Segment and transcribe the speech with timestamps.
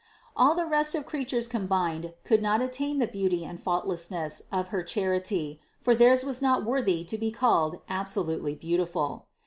[0.35, 4.69] All the rest of the creatures combined could not attain the beauty and faultlessness of
[4.69, 9.27] her Charity for theirs was not worthy to be called absolutely beautiful.